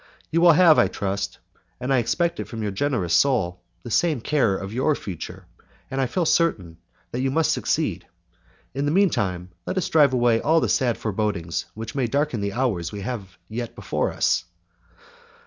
[0.31, 1.37] You will have, I trust,
[1.79, 5.45] and I expect it from your generous soul, the same care of your future,
[5.91, 6.77] and I feel certain
[7.11, 8.07] that you must succeed.
[8.73, 12.41] In the mean time, let us drive away all the sad forebodings which might darken
[12.41, 14.45] the hours we have yet before us."